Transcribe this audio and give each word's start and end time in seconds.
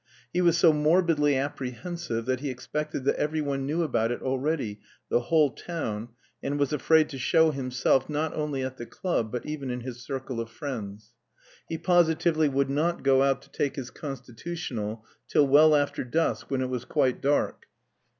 He 0.33 0.41
was 0.41 0.57
so 0.57 0.73
morbidly 0.73 1.35
apprehensive 1.37 2.25
that 2.25 2.39
he 2.39 2.49
expected 2.49 3.03
that 3.03 3.17
every 3.17 3.39
one 3.39 3.67
knew 3.67 3.83
about 3.83 4.11
it 4.11 4.23
already, 4.23 4.79
the 5.09 5.19
whole 5.19 5.51
town, 5.51 6.09
and 6.41 6.57
was 6.57 6.73
afraid 6.73 7.07
to 7.09 7.19
show 7.19 7.51
himself, 7.51 8.09
not 8.09 8.33
only 8.33 8.63
at 8.63 8.77
the 8.77 8.87
club, 8.87 9.31
but 9.31 9.45
even 9.45 9.69
in 9.69 9.81
his 9.81 10.01
circle 10.03 10.39
of 10.41 10.49
friends. 10.49 11.13
He 11.69 11.77
positively 11.77 12.49
would 12.49 12.71
not 12.71 13.03
go 13.03 13.21
out 13.21 13.43
to 13.43 13.51
take 13.51 13.75
his 13.75 13.91
constitutional 13.91 15.05
till 15.27 15.45
well 15.45 15.75
after 15.75 16.03
dusk, 16.03 16.49
when 16.49 16.61
it 16.63 16.69
was 16.71 16.83
quite 16.83 17.21
dark. 17.21 17.67